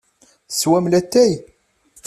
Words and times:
Teswam 0.49 0.85
latay? 0.91 1.31